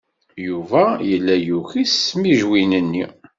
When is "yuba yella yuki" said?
0.47-1.83